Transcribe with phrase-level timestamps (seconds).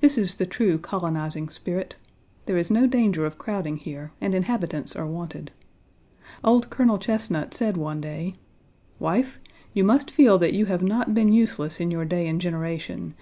[0.00, 1.96] This is the true colonizing spirit.
[2.46, 5.50] There is no danger of crowding here and inhabitants are wanted.
[6.44, 8.36] Old Colonel Chesnut 1 said one day:
[9.00, 9.40] "Wife,
[9.74, 13.14] you must feel that you have not been useless in your day and generation.